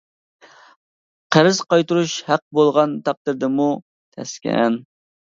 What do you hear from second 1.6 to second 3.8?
قايتۇرۇش ھەق بولغان تەقدىردىمۇ